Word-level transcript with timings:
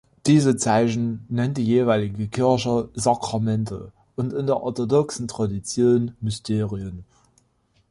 Diese 0.25 0.55
Zeichen 0.57 1.27
nennt 1.29 1.59
die 1.59 1.63
jeweilige 1.63 2.27
Kirche 2.27 2.89
"Sakramente" 2.95 3.91
oder 4.15 4.35
in 4.35 4.47
der 4.47 4.63
orthodoxen 4.63 5.27
Tradition 5.27 6.15
"Mysterien". 6.21 7.05